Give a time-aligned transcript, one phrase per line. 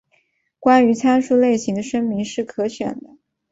[0.59, 3.17] 关于参数类型的声明是可选的。